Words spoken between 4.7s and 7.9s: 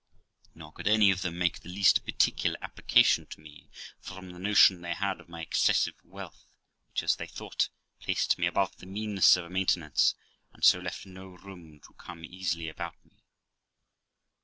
they had of my excessive wealth, which, as they thought,